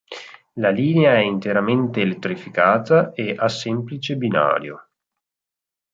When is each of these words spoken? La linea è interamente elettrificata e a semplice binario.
La 0.53 0.71
linea 0.71 1.13
è 1.13 1.19
interamente 1.19 2.01
elettrificata 2.01 3.11
e 3.13 3.35
a 3.37 3.47
semplice 3.47 4.15
binario. 4.15 4.87